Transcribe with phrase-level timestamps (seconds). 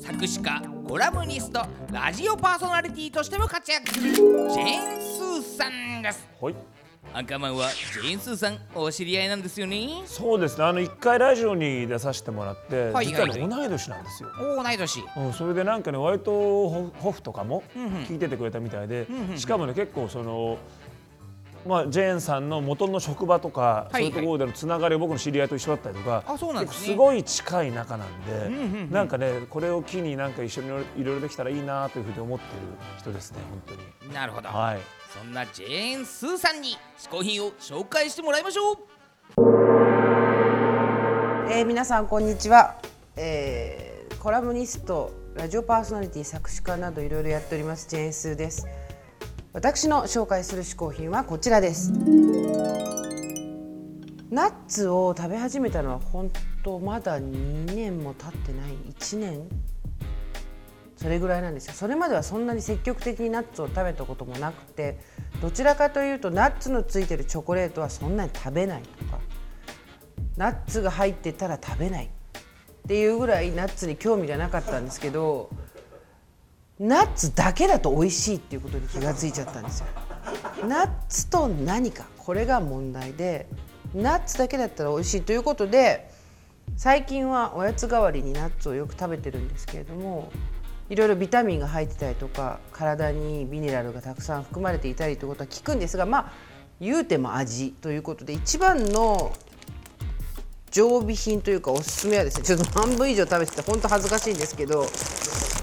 [0.00, 1.60] 作詞家コラムニスト
[1.92, 6.26] ラジオパーソナリティとしても活躍するジェーン・スーさんです。
[6.40, 6.54] はい。
[7.12, 9.88] アンカーマンはジェーン・スーさんお知り合いなんですよね？
[10.06, 10.64] そうですね。
[10.64, 14.30] あの一回ラジオに出させてもらって、はい実はね、はい同い年なんですよ。
[14.38, 15.04] 同い年。
[15.16, 17.62] うん、それでなんかね割とホホフとかも
[18.08, 19.06] 聞いててくれたみたいで、
[19.36, 20.58] しかもね結構その
[21.66, 24.02] まあジェーンさんの元の職場とか、はい。
[24.02, 26.78] そういうところでのつながりを僕の知り合いと一緒だったりとかあそうなんですね。
[26.78, 30.70] 結構すごい近い仲なんで、なんかねこれを機になんか一緒にい
[31.04, 32.50] ろいろできたらいいなというふうに思ってる
[32.98, 34.14] 人ですね本当に。
[34.14, 34.78] なるほど、はい。
[35.12, 38.76] そんなジェーン・スーさんに嗜好品を紹介してもらいましょう。
[41.52, 42.76] えー皆さんこんにちは、
[43.16, 48.66] えーコラムニストラジオパーソナリティ作詞家などいろいろやっておりますジェーンスーです
[49.52, 51.90] 私の紹介する嗜好品はこちらです。
[54.30, 56.30] ナッツを食べ始めたのは本
[56.62, 58.74] 当まだ2年も経ってない。
[58.96, 59.48] 1年。
[60.94, 61.72] それぐらいなんですよ。
[61.72, 65.00] それまではそんなに積極的にナッツを食べたこともなくて
[65.42, 69.18] どちらかというとナッツのついてるチョコレートはそんなに食べないとか
[70.36, 72.10] ナッツが入ってたら食べないっ
[72.86, 75.50] ていうぐらいナッツに興味がなかったんですけど
[76.80, 79.86] ナッツだけだと美味しいっていうことに気がついちゃったんですよ。
[80.66, 83.46] ナッツと何かこれが問題で
[83.94, 86.10] ナッツだけだったら美味しいということで
[86.76, 90.32] 最近はおやつ代わりにナッツをよく食べてるんですけれども
[90.88, 96.32] いろいろビタミンが入ってたりとか体にミネラルがたくさん含まれていたりということは聞くんですがまあ
[96.80, 99.34] 言うても味ということで一番の
[100.70, 104.86] 常備品というかおすすめはですねちょっと半分以上食べてて本当恥ずかしいんですけど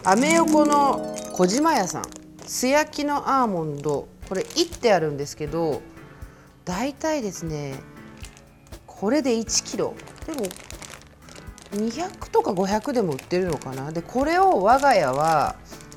[0.04, 2.04] アメ横の小島屋さん。
[2.46, 4.08] 素焼きのアーモンド。
[4.28, 5.82] これいってあるんですけど
[6.66, 7.76] 大体ですね
[8.86, 9.96] これで1キロ。
[10.26, 10.46] でも
[11.72, 13.92] 200とか500でも売ってるのかな。
[13.92, 15.56] でこれを我が家は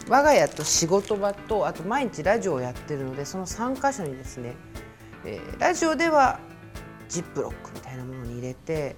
[0.08, 4.56] 我が家と仕事場とあと毎日ラジオをやってるのでその3箇所にですね、
[5.24, 6.40] えーラジオでは
[7.08, 8.96] ジップロックみたいなものに入れて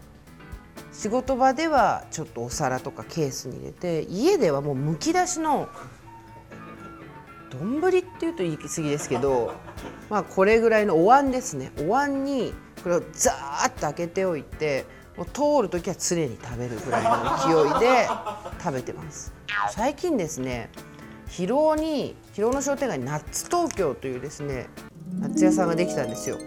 [0.92, 5.68] 仕事場ではちょっとお皿とかケースに入れて家ではもうむき出しの
[7.50, 9.54] 丼っていうと言い過ぎですけど
[10.08, 11.72] まあこれぐらいのお椀ですね。
[11.80, 14.86] お椀にこれをザーッと開けておいて
[15.16, 18.08] もう通る時は常に食べるぐらいの勢いで
[18.62, 19.32] 食べてます。
[19.70, 20.70] 最近ですね
[21.28, 24.68] 広尾に広尾の商店街にナッツ東京というですね
[25.18, 26.38] ナッツ屋さんができたんですよ。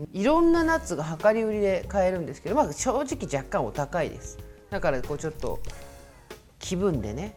[0.00, 4.38] でいろんなナッツが量り売りで買えるんですけど、まあ、正直若干お高いです。
[4.70, 5.60] だからこうちょっと
[6.58, 7.36] 気分でね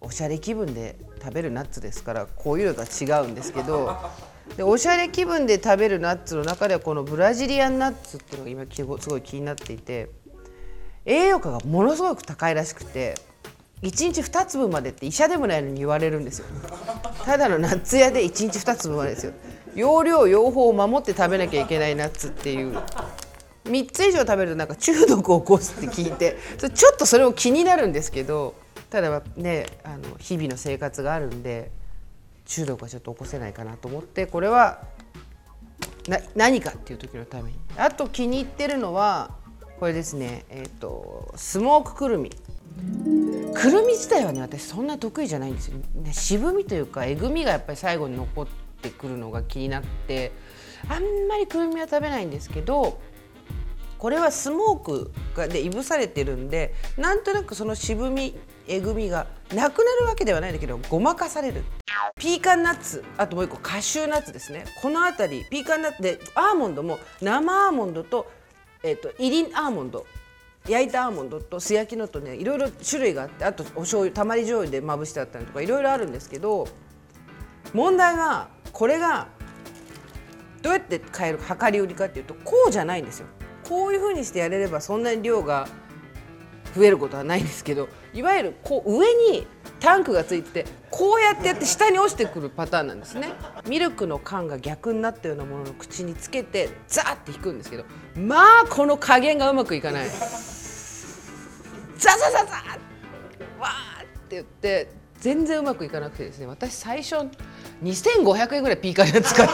[0.00, 3.96] おしゃれ気分で食べるナッツですからこういうのとは違うんですけど
[4.56, 10.10] でおしゃれ気分で食べるナッツの中ではこのブラジリアンナッツっていうのが今すごい気になっていて
[11.04, 13.14] 栄養価がものすごく高いらしくて
[13.82, 16.46] 1日2粒までって医者でもないのに言われるんですよ。
[17.24, 19.32] ただのナッツ屋で1日2粒までですよ。
[19.74, 22.78] 容量用法を守って食べなきゃいけないナッツっていう。
[23.64, 26.36] 3つ以上食べるとなんか中毒を起こすって聞いて。
[26.58, 28.54] ちょっとそれも気になるんですけど。
[28.90, 31.70] ただねあの日々の生活があるんで
[32.44, 34.82] 中毒はちょっと起こせないかなと思ってこれは
[36.08, 37.58] な何かっていう時のために。
[37.76, 39.30] あと気に入ってるのは
[39.78, 40.44] これですね。
[40.50, 42.30] えっ、とスモークくるみ。
[43.54, 50.32] くるみ自体はね私そんな得意じゃないんですよ、ね、渋みというかえぐみがやっぱり最後に残っててくるのが気になって
[50.88, 53.00] あんまりくるみは食べないんですけど
[53.98, 58.34] これはスモークがでいぶされてるんでなんとなくその渋み
[58.66, 61.64] えぐみがなくなるわけではないんだけどごまかされる。
[62.16, 64.64] ピーカンナッツあともう一個カシューナッツですね。
[64.80, 68.30] この辺りピーカンナッツでアーモンドも生アーモンドと,、
[68.82, 70.06] えっとイリンアーモンド
[70.68, 76.68] 焼いたアーモンドと素焼きのとねいろいろ種類があってあとお醤油たまり醤油でまぶしてあったりとかいろいろあるんですけど
[77.74, 79.28] 問題はこれが
[80.62, 83.26] どうやって買える量り売りかっていうとこうじゃないんですよ。
[83.68, 85.68] こういうふうにしてやれればそんなに量が
[86.74, 89.46] 増えることはないんですけどいわゆるこう上に
[89.80, 93.32] タンクがついててこうやってやって下に落ちてくるパターンなんですね。
[93.66, 97.84] ミルクの缶が逆になったようなものの口につけてザーって引くんですけど
[98.16, 100.08] まあこの加減がうまくいかない。
[100.08, 100.16] ザ
[102.16, 102.38] ザザザ
[103.58, 104.88] わーって言って
[105.20, 107.16] 全然うまくいかなくてですね私最初
[107.82, 109.48] 2500円ぐらいピーカンナッツ買っ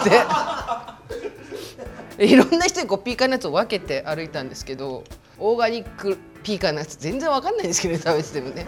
[2.17, 5.05] て いろんな人にこうピーカンナッツを分けて歩いたんですけど
[5.39, 8.67] オーガニックピーカンナッツ全然わかんないんですけどね食べててもね。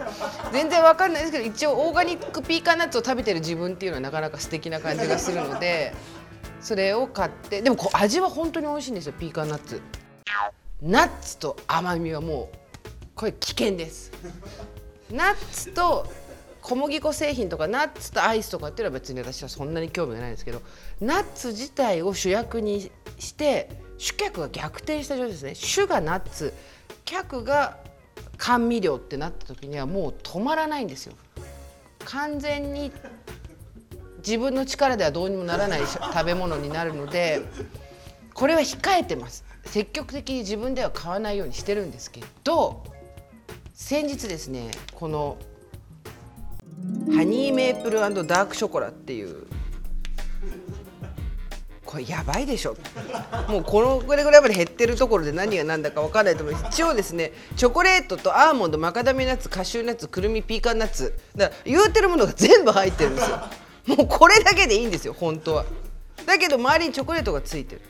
[0.51, 5.93] 全然わかんないですけど一応オーガニックピーカンナッツを食べてる自分っていうのはなかなか素敵な感じがするので
[6.61, 9.81] それを買ってでもこう味は本当に美味しいんですよピーカンナッツ
[10.81, 12.57] ナッツと甘みはもう
[13.15, 14.11] これ危険です。
[15.11, 16.07] ナッツと
[16.61, 20.61] 小麦粉製品とかナッツとアイスとかっていうのは別に私はそんなに興味がないんですけど
[20.99, 25.55] ナッツ自体を主役にして主客が逆転した状態ですね。
[25.55, 26.53] 主がナッツ
[27.05, 27.77] 客が
[28.37, 31.13] 甘味料ってなった時にはもう止まらないんですよ。
[32.05, 32.91] 完全に
[34.17, 37.41] 自分の力ではどうにもならない食べ物になるので
[38.33, 39.43] これは控えてます。
[39.65, 42.83] 積極的に自分では買わないようにしてるんですけど
[43.73, 45.37] 先日ですねこの
[47.15, 49.47] ハニーメープルダークショコラっていう。
[51.85, 52.77] これやばいでしょ。
[53.47, 63.39] もうこのぐらいぐらいまで減ってるところで何が何だか分からないと思います一応ですねチョコレートとアーモンドマカダミナッツカシューナッツくるみピーカンナッツだから言うてるものが全部入ってるんですよ。
[63.87, 65.65] もうこれだけでいいんですよ本当は。
[66.27, 67.81] だけど周りにチョコレートがついてる。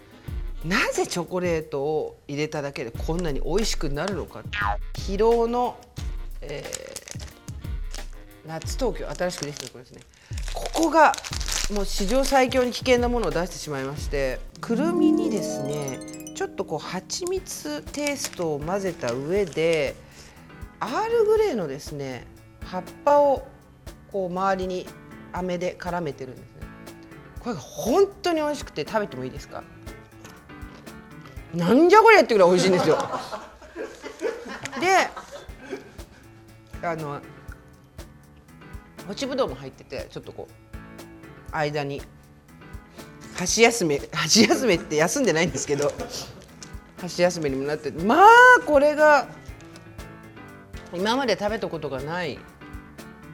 [0.64, 4.44] なぜチョコレートを入れただけでこんなに美味しくなるのか
[4.94, 5.78] 疲労の、
[6.42, 6.89] えー、
[8.46, 10.02] 夏東京新しくできたところですね。
[10.54, 11.14] ここが
[11.74, 19.96] もう史上最強に危険なものを出してしまいましてくるみにですねちょっとこう蜂蜜テイストを混ぜた上で
[20.80, 22.26] アールグレーのですね
[22.66, 23.46] 葉っぱを
[24.12, 24.88] こう周りに
[25.34, 26.50] 飴で絡めてるんですね。
[27.40, 29.64] これが本当に美味しくて食べてもいいですか？
[31.54, 32.98] なんじゃこりゃってぐらい美味しいんですよ。
[34.80, 34.88] で
[36.88, 37.22] あの
[39.10, 42.00] 干しぶどうも入っててちょっとこう間に
[43.36, 45.92] 箸休め 箸休めって休んでないんですけど
[47.02, 48.28] 箸休めにもなってまあ
[48.68, 49.28] これが
[50.94, 52.38] 今まで食べたことがない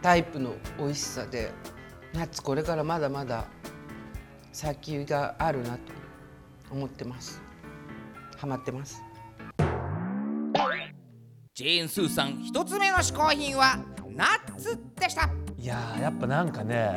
[0.02, 1.52] タイプの美味しさで
[2.14, 3.44] 夏これからまだまだ
[4.54, 5.80] 先があるなと
[6.72, 7.42] 思ってます。
[8.38, 9.04] ハマってます。
[11.54, 13.78] ジェーン・スーさん一つ目の嗜好品は
[14.16, 15.45] ナッツでした。
[15.66, 16.96] いやーやっぱなんかね、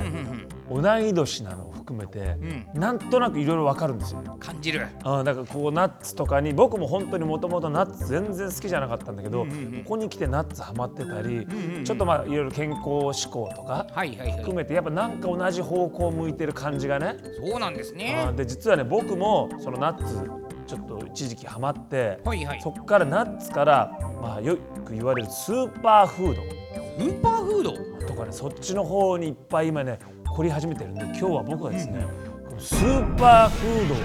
[0.69, 2.37] 同い年なのを含めて、
[2.75, 4.23] なんとなくいろいろわかるんですよ。
[4.39, 4.87] 感じる。
[5.05, 9.51] あだからこうナッツとかに僕も本当にもともとナッツ全然好きじゃなかったんだけど、こ
[9.87, 11.47] こに来てナッツハマってたり、
[11.83, 17.17] ちょっとまあいろいろ健康志向とか含めてやっぱなんか同じ方向を向いてる感じがね。
[17.43, 18.23] そうなんですね。
[18.29, 20.31] あで実はね僕もそのナッツ
[20.67, 22.61] ちょっと一時期ハマって、はいはい。
[22.61, 26.58] そこからナッツからまあよく言われるスーパーフード。
[26.99, 28.07] スーパーフード？
[28.07, 30.01] とかねそっちの方にいっぱい今ね
[30.35, 32.05] 凝り始めてるんで今日は僕はですね、
[32.45, 33.99] このスーパーフードを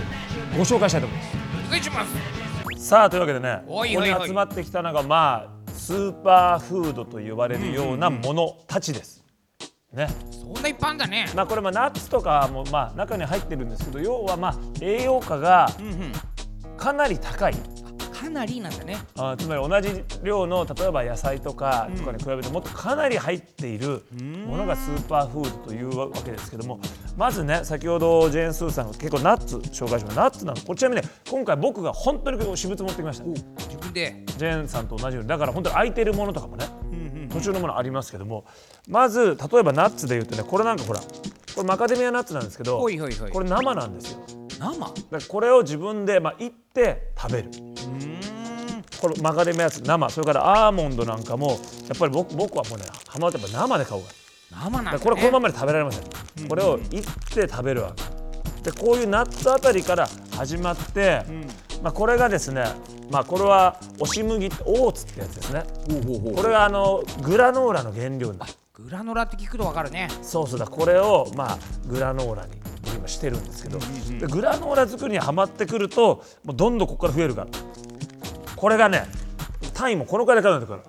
[0.58, 1.26] ご紹介したいと思いま
[1.68, 2.14] お願いします。
[2.80, 4.12] すさあというわけでねおいおいおい。
[4.12, 9.24] ここに集まってきたのがまあスーパーフードと呼ばれるようなものたちです。
[9.92, 10.08] ね。
[10.32, 16.12] そんないっぱいあんだねまあ、これまあナッツとかもまあ中に入ってるんですけど要はまあ栄養価がうんうん。
[16.78, 17.56] かなり高い
[18.24, 18.98] かなりなんだね。
[19.18, 24.04] あつまり同じ量の例えば野菜とかとかに比べてもっとかなり入っている
[24.48, 26.80] ものがスーパーフードというわけですけども
[27.18, 30.22] まずね先ほどジェーン・スーさんが結構ナッツ紹介しました。
[30.22, 33.26] ナッツなんこちらにね今回僕が本当に私物持ってきました。
[33.26, 34.24] ジ自分で。
[34.38, 35.30] ェーンさんと同じように。
[35.30, 36.66] だから本当に空いてるものとかもね
[37.30, 38.46] 途中のものありますけども
[38.88, 41.06] まず例えばナッツで言うとねこれなんかほらこ
[41.58, 44.26] れマカデミアナッツなんですけどこれ生なんですよ。
[44.60, 44.70] 生？
[44.70, 47.50] うだからこれを自分でまあいって食べる
[49.04, 50.10] これマカデミアナッツ生。
[50.10, 51.56] それからアーモンドなんかもや
[51.94, 54.08] っぱり僕僕はもうねハマってやっぱ生で買うか。
[54.54, 58.72] ら生なんだ、ね、これこのままで食べられません、これをいって食べるわけ。
[58.72, 60.08] でこういうナッツあたりから
[60.38, 61.26] 始まって、
[61.82, 62.64] まあ、これがですね
[63.12, 65.66] まあこれは押し麦オーツってやつですね。
[66.34, 68.40] これがあのグラノーラの原料に。
[68.40, 70.08] なるグラノラって聞くとわかるね。
[70.22, 71.58] そうそうだこれをまあ
[71.88, 72.54] グラノーラに
[72.96, 73.80] 今してるんですけど、
[74.20, 77.48] でグラノーラ作りにはまってくるともうどんどんここから増えるから
[78.64, 79.04] これがね
[79.74, 80.84] 単位もこのくらいで買うんだから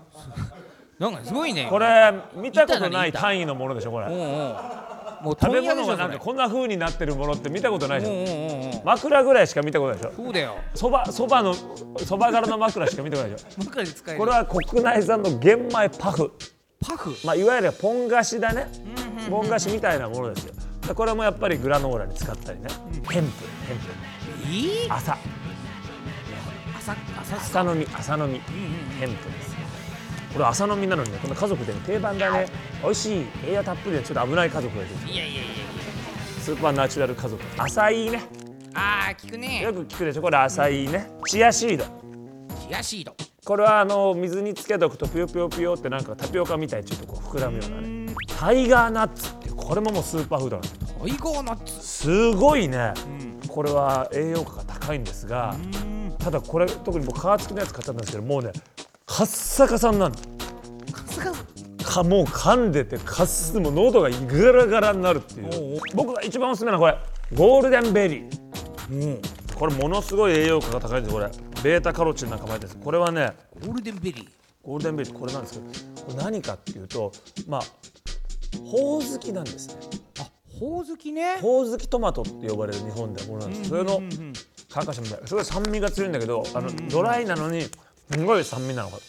[1.00, 4.07] なんかすごいねこれ見たことない単位のものでしょこれ。
[4.07, 4.57] おうおう
[5.25, 8.12] もう食べ物がなんかそこんな風になってるものって見たことないでしょ。
[8.12, 8.85] れうんうんうんうん。
[8.85, 10.12] 枕ぐらいしか見たことないでしょ。
[10.14, 10.57] そうだよ。
[10.76, 11.52] そばそばの
[11.99, 13.64] そば柄の枕しか見たことないでしょ。
[13.64, 14.21] 枕で使える。
[14.21, 16.33] これは国内産の玄米パフ。
[16.78, 17.16] パフ？
[17.25, 18.69] まあいわゆるポン菓子だね。
[19.28, 20.54] ポン菓子みたいなものですよ。
[20.87, 22.69] でこれもやっぱりグラノーラに使ったりね。
[22.93, 23.35] ヘンプヘンプ
[24.47, 25.18] えー、麻
[26.84, 28.40] 麻の実麻の実。
[29.00, 29.58] ヘンプですよ
[30.36, 32.46] 俺麻の実なのにねこの家族で、ね、定番だね。
[32.82, 34.90] 美味しい栄養たっぷりでちょっと危ない家族がいる。
[35.06, 35.46] いやいやいやい
[36.40, 37.42] スーパーナチュラル家族。
[37.56, 38.12] アサイーね。
[38.12, 38.20] や
[38.74, 39.62] あー聞くね。
[39.62, 40.22] よく聞くでしょ？
[40.22, 41.08] これアサイーね。
[41.26, 41.84] チアシード。
[42.68, 43.14] チアシード。
[43.44, 48.14] これはあの水につけておくとピヨピヨピヨってなんかタピオカみたいにちょっとこう膨らむようなね。
[48.38, 51.86] タイガーナッツってこれももうスーパーフードなんですタイガーナッツ。
[51.86, 52.92] すごいね、
[53.48, 55.54] これは栄養価が高いんですが
[56.25, 58.50] ただこれ特に僕皮付きのやつ買っちゃったんですけどもうね
[59.04, 60.14] カッサカサになる
[61.85, 65.81] かもう噛んでてかすもう喉がガラガラになるっていう。
[65.95, 66.99] 僕が一番おすすめなのはこ
[67.31, 67.37] れ。
[67.37, 69.21] ゴールデンベリー、
[69.54, 71.31] これものすごい栄養価が高いんですこれ。
[71.62, 72.85] ベータカロチンなんかも入ってるんです。
[72.85, 74.28] これはねゴールデンベリー？
[74.62, 75.66] ゴールデンベリーこれなんですけど
[76.07, 77.12] これ何かっていうと
[77.47, 77.62] まあ
[78.64, 79.75] ほおずきなんですね。
[80.21, 80.26] あ
[80.59, 81.37] ほおずきね。
[81.40, 83.69] ほおずきトマトって呼ばれる日本ではものなんです。
[83.69, 85.21] それのカーカシみたい。
[85.21, 87.71] なすごい酸味が強いんだけどあのドライなのにす
[88.25, 88.90] ごい酸味なの。
[88.90, 89.02] これ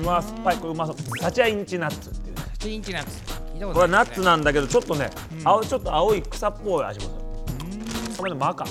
[0.00, 0.56] うま酸っぱい。
[0.56, 0.96] これうまそう。
[1.20, 2.36] サチャインチナッツっていう。
[2.36, 3.22] ねチインチナッツ。
[3.54, 5.10] 聞いたこことれはナッツなんだけどちょっとね、
[5.44, 8.16] 青ちょっと青い草っぽい味もする。
[8.18, 8.64] これねマカ。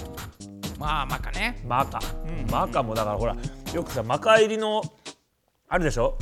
[0.79, 1.63] まあまあかね。
[1.65, 1.99] マカ、
[2.51, 3.35] マカもだからほら
[3.73, 4.81] よくさマカ入りの
[5.69, 6.17] あるでしょ、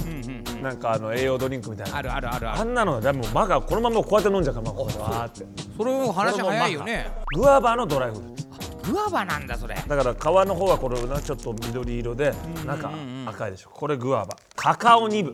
[0.62, 1.98] なんかあの栄養ドリンクみたいな。
[1.98, 5.46] あるあるあるああるんなのでもマカこのままこうやって飲んじゃうからまあこうわーって。
[5.78, 7.12] それも話早いよね。
[7.36, 8.45] グアバのドライフルーツ
[8.92, 9.76] グアバなんだそれ。
[9.76, 12.34] だから皮の方はこれなちょっと緑色で
[12.66, 12.92] 中
[13.26, 13.70] 赤いでしょ。
[13.72, 14.38] これグアバ。
[14.56, 15.32] カカオニブ、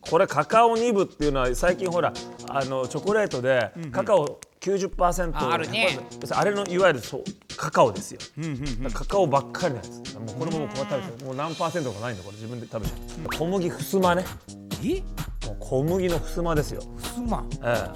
[0.00, 2.12] これカカオニブっていうのは最近ほら
[2.48, 5.98] あのチョコレートでカカオ90%、ああるね。
[6.10, 7.24] 100%あれのいわゆるそう
[7.56, 10.18] カカオですよ、だからカカオばっかりなんです。
[10.18, 12.36] もうこれももうこう食べちゃうもう何パーセントもないんだこれ。
[12.36, 13.38] 自分で食べちゃう。
[13.38, 14.24] 小麦ふすまね。
[14.82, 15.02] え？
[15.46, 16.82] もう小麦のふすまですよ。
[16.96, 17.44] ふすま。
[17.62, 17.92] え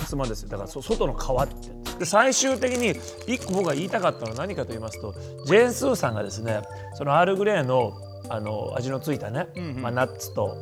[0.00, 0.48] え、妻ですよ。
[0.48, 5.14] だからそ外の皮ってで最終的に一個僕が言いたかったのは何かと言いますと
[5.46, 6.62] ジェーン・スーさんがですね
[6.94, 7.92] そのアールグレーの
[8.30, 10.56] あの味のついたね、まあ、ナッツと、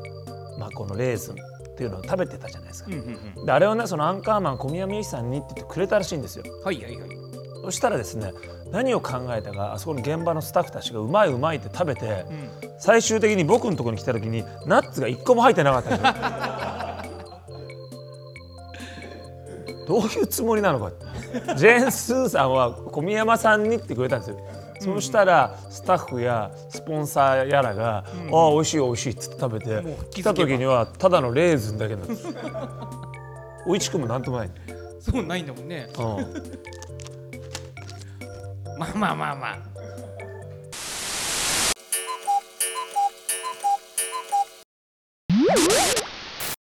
[0.58, 1.36] まあ、このレーズン
[1.72, 2.90] っていうのを食べてたじゃないですか、
[3.46, 6.44] であれをねそのアンカーマン小宮山由紀さんにって言ってくれたらしいんですよ。
[6.64, 7.08] はいはいはい。
[7.62, 8.32] そしたらですね
[8.72, 12.24] 何を考えたかあそこの現場のスタッフたちがうまいうまいって食べて、
[12.78, 17.04] 最終的に僕のところに来た時にナッツが一個も入ってなかった
[19.86, 20.90] どういうつもりなのか
[21.56, 24.36] ジェーン・スーさんは小宮山さんにってくれたんですよ。
[24.80, 27.98] そうしたらスタッフやスポンサーやらが
[28.32, 32.26] 「ああ美味しい美味しい」っつって食べて来た時にはただのレーズンだけなんです。
[33.64, 34.50] 美味しくもなんともない、
[34.98, 35.88] そうないんだもんね。
[35.96, 36.04] うん。
[38.76, 39.71] まあまあまあまあ